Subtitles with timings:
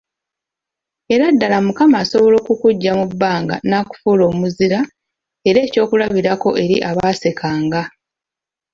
[1.13, 4.79] Era ddala Mukama asobola okukuggya mu bbanga n'akufuula omuzira
[5.49, 7.81] era ekyokulabirako eri abaasekanga.